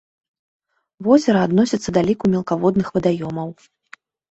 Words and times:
Возера 1.07 1.39
адносіцца 1.49 1.95
да 1.99 2.05
ліку 2.09 2.33
мелкаводных 2.33 2.87
вадаёмаў. 2.99 3.49